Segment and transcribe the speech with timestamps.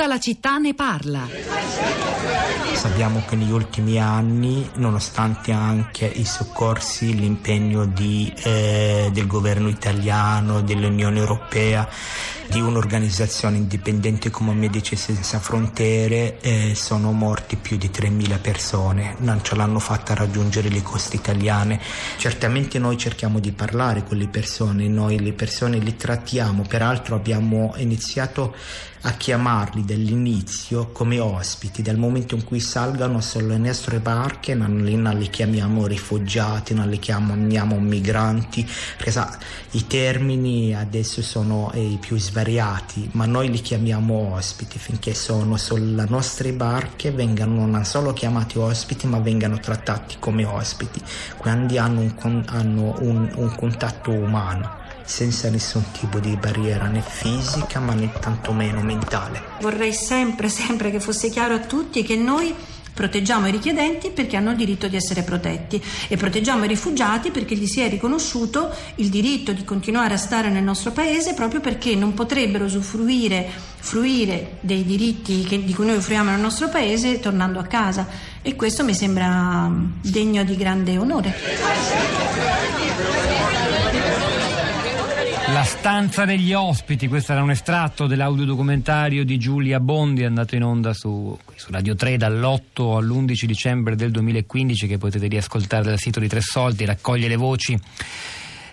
[0.00, 1.28] Tutta la città ne parla.
[2.72, 10.62] Sappiamo che negli ultimi anni, nonostante anche i soccorsi, l'impegno di, eh, del governo italiano,
[10.62, 11.86] dell'Unione Europea,
[12.48, 19.42] di un'organizzazione indipendente come Medici Senza Frontiere, eh, sono morti più di 3.000 persone, non
[19.42, 21.80] ce l'hanno fatta raggiungere le coste italiane.
[22.16, 27.74] Certamente noi cerchiamo di parlare con le persone, noi le persone le trattiamo, peraltro abbiamo
[27.76, 28.54] iniziato
[29.02, 34.94] a chiamarli dall'inizio come ospiti, dal momento in cui salgano sulle nostre barche non li,
[34.96, 39.38] non li chiamiamo rifugiati, non li chiamiamo migranti, perché sa,
[39.72, 45.56] i termini adesso sono eh, i più svariati, ma noi li chiamiamo ospiti finché sono
[45.56, 47.10] sulle nostre barche,
[47.40, 51.00] vengano non solo chiamati ospiti, ma vengano trattati come ospiti,
[51.36, 57.80] quindi hanno un, hanno un, un contatto umano senza nessun tipo di barriera né fisica
[57.80, 59.42] ma né tantomeno mentale.
[59.60, 62.54] Vorrei sempre, sempre che fosse chiaro a tutti che noi
[63.00, 67.56] proteggiamo i richiedenti perché hanno il diritto di essere protetti e proteggiamo i rifugiati perché
[67.56, 71.94] gli si è riconosciuto il diritto di continuare a stare nel nostro paese proprio perché
[71.94, 73.48] non potrebbero usufruire
[73.78, 78.06] fruire dei diritti che, di cui noi offriamo nel nostro paese tornando a casa
[78.42, 81.34] e questo mi sembra degno di grande onore.
[85.46, 90.92] La stanza degli ospiti, questo era un estratto dell'audiodocumentario di Giulia Bondi andato in onda
[90.92, 96.26] su, su Radio 3 dall'8 all'11 dicembre del 2015 che potete riascoltare dal sito di
[96.26, 97.78] Tre Soldi, raccoglie le voci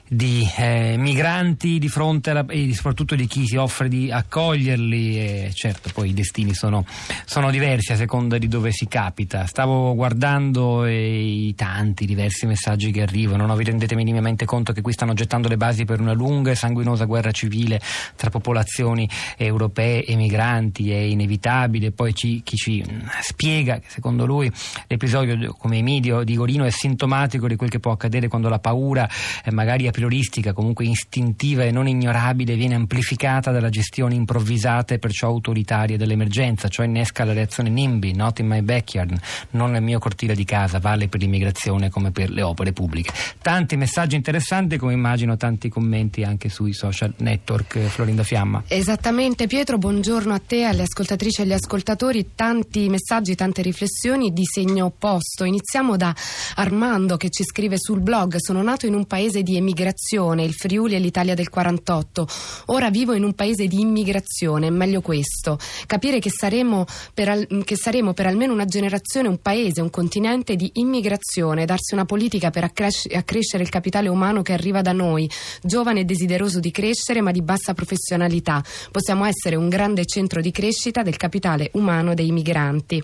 [0.07, 5.51] di eh, migranti di fronte alla, e soprattutto di chi si offre di accoglierli e
[5.53, 6.85] certo poi i destini sono,
[7.25, 9.45] sono diversi a seconda di dove si capita.
[9.45, 13.55] Stavo guardando eh, i tanti diversi messaggi che arrivano no?
[13.55, 17.05] vi rendete minimamente conto che qui stanno gettando le basi per una lunga e sanguinosa
[17.05, 17.81] guerra civile
[18.15, 20.91] tra popolazioni europee e migranti.
[20.91, 21.91] È inevitabile.
[21.91, 24.51] Poi ci, chi ci mm, spiega che secondo lui
[24.87, 29.07] l'episodio come Emidio di Gorino è sintomatico di quel che può accadere quando la paura
[29.43, 35.25] eh, magari prioristica, comunque istintiva e non ignorabile, viene amplificata dalla gestione improvvisata e perciò
[35.25, 39.19] autoritaria dell'emergenza, cioè innesca la reazione NIMBY, not in my backyard,
[39.51, 43.11] non nel mio cortile di casa, vale per l'immigrazione come per le opere pubbliche.
[43.41, 47.79] Tanti messaggi interessanti, come immagino tanti commenti anche sui social network.
[47.79, 48.65] Florinda Fiamma.
[48.67, 52.33] Esattamente, Pietro, buongiorno a te, alle ascoltatrici e agli ascoltatori.
[52.35, 55.43] Tanti messaggi, tante riflessioni di segno opposto.
[55.43, 56.13] Iniziamo da
[56.57, 60.53] Armando che ci scrive sul blog: Sono nato in un paese di emigrazione immigrazione, il
[60.53, 62.27] Friuli e l'Italia del 48.
[62.67, 65.57] Ora vivo in un paese di immigrazione, è meglio questo.
[65.85, 70.55] Capire che saremo, per al, che saremo per almeno una generazione un paese, un continente
[70.55, 75.29] di immigrazione, darsi una politica per accresc- accrescere il capitale umano che arriva da noi,
[75.61, 78.63] giovane e desideroso di crescere ma di bassa professionalità.
[78.91, 83.01] Possiamo essere un grande centro di crescita del capitale umano dei migranti.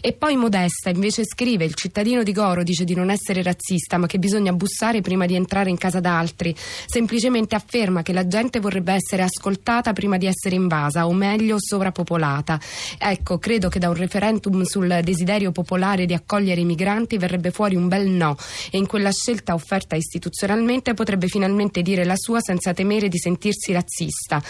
[0.00, 4.06] E poi Modesta invece scrive: Il cittadino di Goro dice di non essere razzista, ma
[4.06, 6.54] che bisogna bussare prima di entrare in casa da altri,
[6.86, 12.60] semplicemente afferma che la gente vorrebbe essere ascoltata prima di essere invasa o meglio sovrappopolata.
[12.98, 17.76] Ecco, credo che da un referendum sul desiderio popolare di accogliere i migranti verrebbe fuori
[17.76, 18.36] un bel no
[18.70, 23.72] e in quella scelta offerta istituzionalmente potrebbe finalmente dire la sua senza temere di sentirsi
[23.72, 24.42] razzista.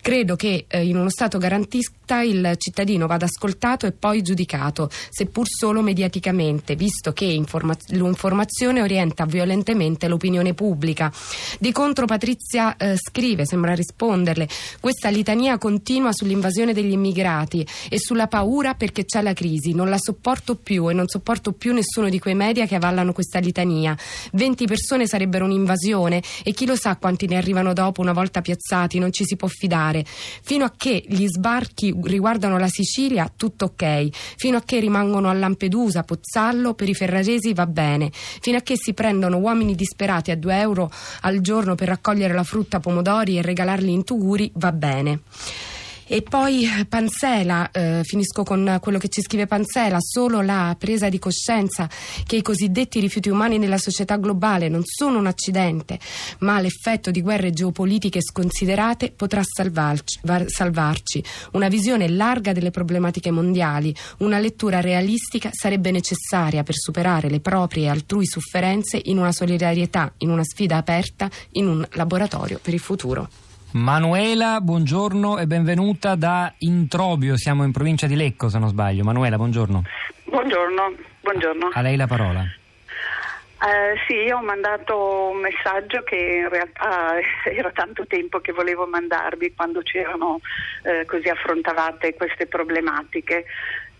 [0.00, 5.46] Credo che eh, in uno Stato garantista il cittadino vada ascoltato e poi giudicato, seppur
[5.48, 11.05] solo mediaticamente, visto che informa- l'informazione orienta violentemente l'opinione pubblica
[11.58, 14.48] di contro Patrizia eh, scrive, sembra risponderle,
[14.80, 19.74] questa litania continua sull'invasione degli immigrati e sulla paura perché c'è la crisi.
[19.74, 23.38] Non la sopporto più e non sopporto più nessuno di quei media che avallano questa
[23.38, 23.96] litania.
[24.32, 28.98] 20 persone sarebbero un'invasione e chi lo sa quanti ne arrivano dopo una volta piazzati,
[28.98, 30.04] non ci si può fidare.
[30.06, 34.08] Fino a che gli sbarchi riguardano la Sicilia, tutto ok.
[34.36, 38.10] Fino a che rimangono a Lampedusa, Pozzallo, per i ferraresi va bene.
[38.12, 40.90] Fino a che si prendono uomini disperati a 2 euro
[41.22, 45.20] al giorno per raccogliere la frutta, pomodori e regalarli in tuguri, va bene.
[46.08, 51.18] E poi Panzela, eh, finisco con quello che ci scrive Panzela, solo la presa di
[51.18, 51.90] coscienza
[52.24, 55.98] che i cosiddetti rifiuti umani nella società globale non sono un accidente,
[56.38, 61.24] ma l'effetto di guerre geopolitiche sconsiderate potrà salvarci, salvarci.
[61.52, 67.86] Una visione larga delle problematiche mondiali, una lettura realistica sarebbe necessaria per superare le proprie
[67.86, 72.80] e altrui sofferenze in una solidarietà, in una sfida aperta, in un laboratorio per il
[72.80, 73.28] futuro.
[73.72, 79.02] Manuela, buongiorno e benvenuta da Introbio, siamo in provincia di Lecco se non sbaglio.
[79.02, 79.82] Manuela, buongiorno.
[80.24, 81.70] Buongiorno, buongiorno.
[81.72, 82.40] A lei la parola.
[83.58, 87.14] Uh, sì, io ho mandato un messaggio che in realtà
[87.50, 93.46] era tanto tempo che volevo mandarvi quando c'erano uh, così affrontavate queste problematiche.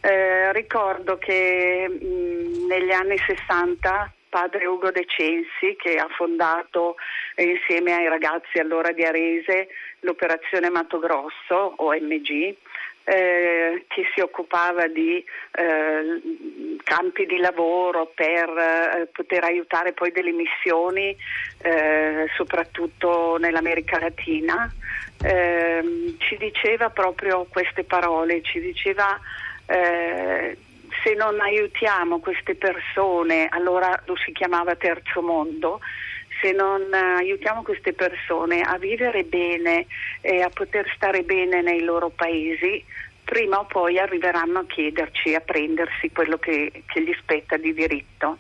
[0.01, 6.97] Uh, ricordo che mh, mm, negli anni 60 padre Ugo De Censi, che ha fondato
[7.37, 9.69] insieme ai ragazzi allora di Arese
[10.01, 12.55] l'operazione Mato Grosso, OMG,
[13.05, 16.21] eh, che si occupava di eh,
[16.85, 21.17] campi di lavoro per eh, poter aiutare poi delle missioni,
[21.63, 24.71] eh, soprattutto nell'America Latina,
[25.25, 29.19] ehm, ci diceva proprio queste parole, ci diceva
[29.67, 30.59] eh,
[31.07, 35.79] se non aiutiamo queste persone, allora lo si chiamava terzo mondo,
[36.43, 39.87] se non aiutiamo queste persone a vivere bene
[40.21, 42.85] e a poter stare bene nei loro paesi,
[43.23, 48.39] prima o poi arriveranno a chiederci, a prendersi quello che, che gli spetta di diritto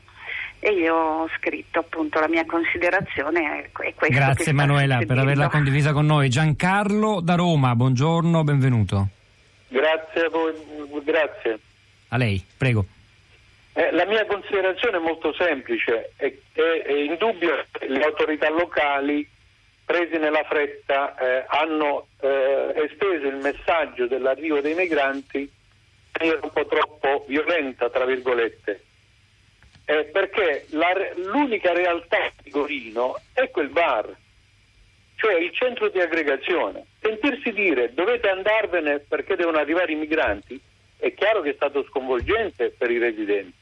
[0.58, 4.08] e io ho scritto appunto la mia considerazione è questa.
[4.08, 6.28] Grazie Emanuela per averla condivisa con noi.
[6.28, 9.06] Giancarlo da Roma, buongiorno, benvenuto.
[9.68, 10.52] Grazie a voi,
[11.04, 11.60] grazie.
[12.08, 12.84] A lei, prego.
[13.72, 19.28] Eh, la mia considerazione è molto semplice, è, è, è indubbio che le autorità locali
[19.84, 25.48] presi nella fretta eh, hanno eh, esteso il messaggio dell'arrivo dei migranti in
[26.18, 28.80] maniera un po' troppo violenta, tra virgolette,
[29.84, 34.10] eh, perché la, l'unica realtà di Gorino è quel bar,
[35.16, 36.86] cioè il centro di aggregazione.
[37.00, 40.60] Sentirsi dire dovete andarvene perché devono arrivare i migranti
[40.98, 43.54] è chiaro che è stato sconvolgente per i residenti.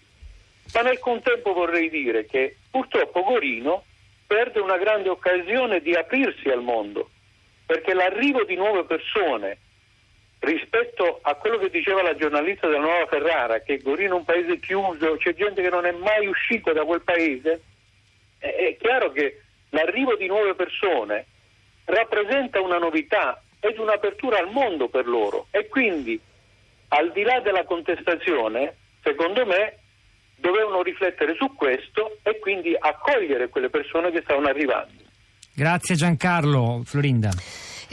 [0.72, 3.84] Ma nel contempo vorrei dire che purtroppo Gorino
[4.26, 7.10] perde una grande occasione di aprirsi al mondo,
[7.66, 9.58] perché l'arrivo di nuove persone
[10.40, 14.58] rispetto a quello che diceva la giornalista della Nuova Ferrara, che Gorino è un paese
[14.58, 17.62] chiuso, c'è gente che non è mai uscita da quel paese,
[18.38, 19.40] è chiaro che
[19.70, 21.26] l'arrivo di nuove persone
[21.86, 25.46] rappresenta una novità ed un'apertura al mondo per loro.
[25.50, 26.20] E quindi
[26.96, 29.78] al di là della contestazione, secondo me
[30.36, 35.02] dovevano riflettere su questo e quindi accogliere quelle persone che stavano arrivando.
[35.52, 36.82] Grazie Giancarlo.
[36.84, 37.30] Florinda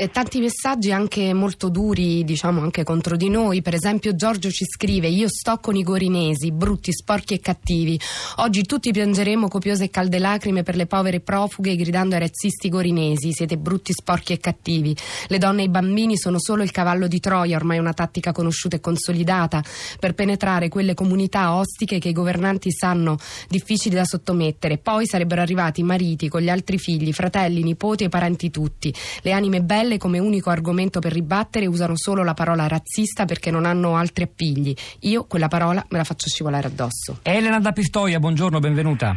[0.02, 3.62] eh, tanti messaggi anche molto duri, diciamo anche contro di noi.
[3.62, 8.00] Per esempio, Giorgio ci scrive: Io sto con i gorinesi, brutti, sporchi e cattivi.
[8.38, 13.32] Oggi tutti piangeremo copiose e calde lacrime per le povere profughe, gridando ai razzisti gorinesi:
[13.32, 14.98] Siete brutti, sporchi e cattivi.
[15.28, 18.78] Le donne e i bambini sono solo il cavallo di Troia, ormai una tattica conosciuta
[18.78, 19.64] e consolidata,
[20.00, 24.80] per penetrare quelle comunità ostiche che i governanti sanno difficili da sottomettere.
[24.80, 28.92] Poi sarebbero arrivati i mariti con gli altri figli, fratelli, nipoti e parenti tutti.
[29.22, 33.52] Le anime belle Stelle come unico argomento per ribattere usano solo la parola razzista perché
[33.52, 34.74] non hanno altri appigli.
[35.02, 37.20] Io quella parola me la faccio scivolare addosso.
[37.24, 39.16] Elena da Pistoia, buongiorno, benvenuta.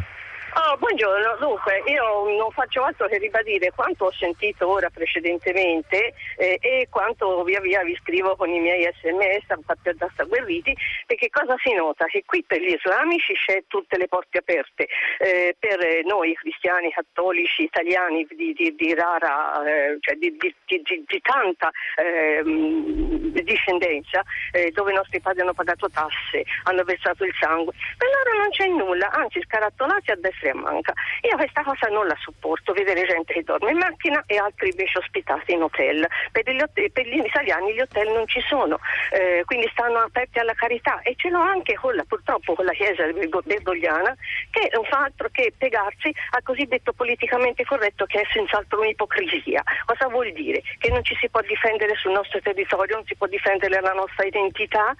[0.77, 6.87] Buongiorno, dunque io non faccio altro che ribadire quanto ho sentito ora precedentemente eh, e
[6.89, 10.75] quanto via via vi scrivo con i miei sms abbastanza agguerriti
[11.05, 12.05] perché cosa si nota?
[12.05, 14.87] Che qui per gli islamici c'è tutte le porte aperte,
[15.19, 21.71] eh, per noi cristiani, cattolici, italiani di, di, di rara, eh, cioè di, di, tanta
[21.95, 28.09] ehm, discendenza eh, dove i nostri padri hanno pagato tasse, hanno versato il sangue, per
[28.09, 30.93] loro non c'è nulla, anzi scarattolati a destra e a manca.
[31.21, 34.97] Io questa cosa non la sopporto, vedere gente che dorme in macchina e altri invece
[34.97, 36.05] ospitati in hotel.
[36.31, 38.79] Per gli, per gli italiani gli hotel non ci sono,
[39.11, 42.71] eh, quindi stanno aperti alla carità e ce l'ho anche con la, purtroppo con la
[42.71, 44.15] Chiesa bergogliana
[44.49, 49.63] che non fa altro che piegarsi al cosiddetto politicamente corretto che è senz'altro un'ipocrisia.
[49.85, 50.61] Cosa vuol dire?
[50.79, 54.25] Che non ci si può difendere sul nostro territorio, non si può difendere la nostra
[54.25, 54.95] identità?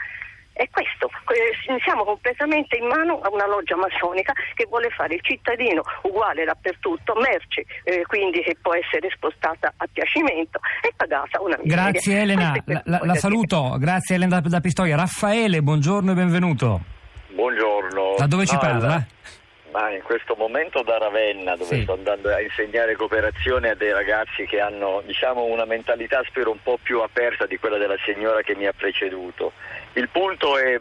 [0.55, 1.09] È questo,
[1.83, 7.13] siamo completamente in mano a una loggia massonica che vuole fare il cittadino uguale dappertutto,
[7.15, 11.91] merce, eh, quindi che può essere spostata a piacimento e pagata una miseria.
[11.91, 14.95] Grazie Elena, la, la, la saluto, grazie Elena da, da, Pistoia.
[14.95, 16.79] Raffaele, buongiorno e benvenuto.
[17.31, 18.15] Buongiorno.
[18.17, 19.05] Da dove ci no, parla?
[19.73, 21.81] Ma in questo momento da Ravenna, dove sì.
[21.81, 26.59] sto andando a insegnare cooperazione a dei ragazzi che hanno diciamo, una mentalità spero un
[26.63, 29.51] po' più aperta di quella della signora che mi ha preceduto.
[29.97, 30.77] Il punto è,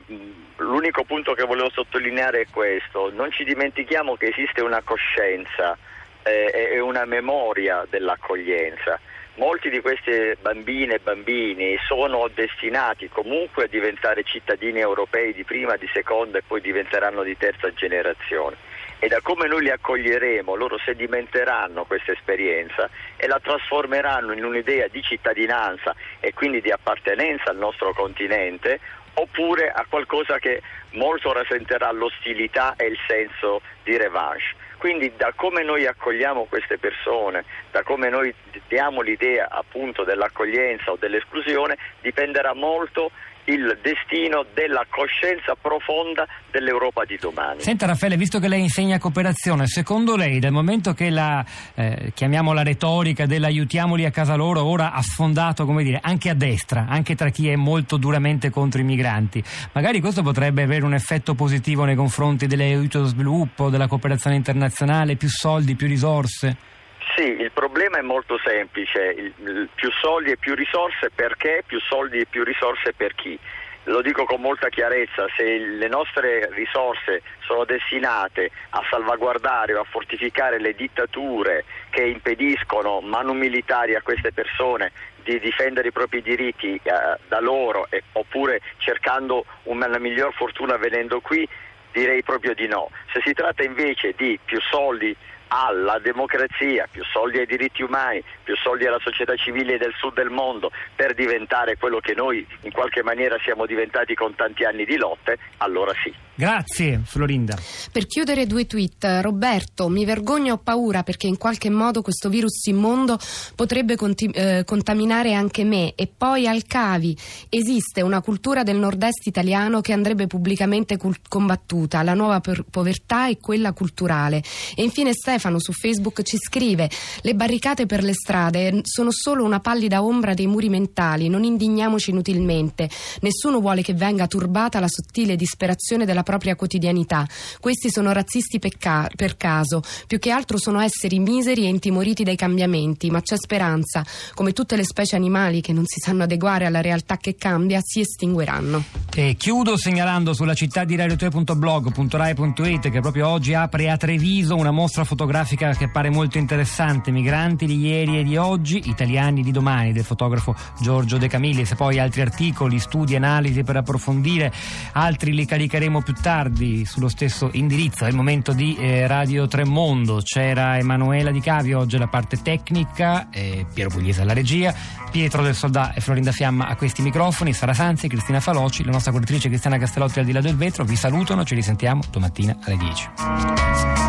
[0.56, 5.78] l'unico punto che volevo sottolineare è questo, non ci dimentichiamo che esiste una coscienza
[6.25, 8.99] eh, e una memoria dell'accoglienza.
[9.37, 15.76] Molti di queste bambine e bambini sono destinati comunque a diventare cittadini europei di prima,
[15.76, 18.56] di seconda e poi diventeranno di terza generazione
[19.04, 24.88] e da come noi li accoglieremo, loro sedimenteranno questa esperienza e la trasformeranno in un'idea
[24.88, 28.80] di cittadinanza e quindi di appartenenza al nostro continente
[29.14, 34.62] oppure a qualcosa che molto rassenterà l'ostilità e il senso di revanche.
[34.78, 38.35] Quindi da come noi accogliamo queste persone, da come noi
[38.68, 43.11] diamo l'idea appunto dell'accoglienza o dell'esclusione, dipenderà molto
[43.44, 47.60] il destino della coscienza profonda dell'Europa di domani.
[47.60, 52.62] Senta Raffaele, visto che lei insegna cooperazione, secondo lei dal momento che la, eh, chiamiamola
[52.62, 57.30] retorica dell'aiutiamoli a casa loro ora ha sfondato, come dire, anche a destra, anche tra
[57.30, 61.96] chi è molto duramente contro i migranti, magari questo potrebbe avere un effetto positivo nei
[61.96, 66.72] confronti dell'aiuto allo sviluppo, della cooperazione internazionale, più soldi, più risorse?
[67.16, 69.33] Sì, il problema è molto semplice,
[69.75, 73.38] più soldi e più risorse perché, più soldi e più risorse per chi.
[73.85, 79.85] Lo dico con molta chiarezza, se le nostre risorse sono destinate a salvaguardare o a
[79.85, 84.90] fortificare le dittature che impediscono manu militari a queste persone
[85.23, 86.90] di difendere i propri diritti eh,
[87.28, 91.47] da loro eh, oppure cercando una miglior fortuna venendo qui,
[91.92, 92.90] direi proprio di no.
[93.12, 95.14] Se si tratta invece di più soldi
[95.54, 100.30] alla democrazia, più soldi ai diritti umani, più soldi alla società civile del sud del
[100.30, 104.96] mondo per diventare quello che noi in qualche maniera siamo diventati con tanti anni di
[104.96, 106.23] lotte, allora sì.
[106.36, 107.56] Grazie Florinda.
[107.92, 112.66] Per chiudere due tweet, Roberto, mi vergogno ho paura perché in qualche modo questo virus
[112.66, 113.16] immondo
[113.54, 117.16] potrebbe conti- eh, contaminare anche me e poi al Cavi
[117.48, 123.28] esiste una cultura del nord-est italiano che andrebbe pubblicamente cul- combattuta, la nuova per- povertà
[123.28, 124.42] e quella culturale.
[124.74, 129.60] E infine Stefano su Facebook ci scrive le barricate per le strade sono solo una
[129.60, 132.90] pallida ombra dei muri mentali, non indigniamoci inutilmente.
[133.20, 137.24] Nessuno vuole che venga turbata la sottile disperazione della propria quotidianità.
[137.60, 142.34] Questi sono razzisti pecca- per caso, più che altro sono esseri miseri e intimoriti dai
[142.34, 144.04] cambiamenti, ma c'è speranza.
[144.34, 148.00] Come tutte le specie animali che non si sanno adeguare alla realtà che cambia, si
[148.00, 148.82] estingueranno.
[149.14, 155.04] E chiudo segnalando sulla città di radio3.blog.rai.it che proprio oggi apre a Treviso una mostra
[155.04, 160.04] fotografica che pare molto interessante, migranti di ieri e di oggi, italiani di domani, del
[160.04, 164.52] fotografo Giorgio De Camillis, e poi altri articoli, studi, analisi per approfondire,
[164.92, 168.04] altri li caricheremo tardi sullo stesso indirizzo.
[168.04, 170.21] È il momento di eh, Radio Tremondo.
[170.23, 174.75] C'era Emanuela Di Cavio oggi alla parte tecnica, eh, Piero Pugliese alla regia,
[175.11, 179.12] Pietro del Soldà e Florinda Fiamma a questi microfoni, Sara Sanzi, Cristina Faloci, la nostra
[179.12, 180.85] correttrice Cristiana Castellotti al di là del vetro.
[180.85, 184.03] Vi salutano, ci risentiamo domattina alle 10.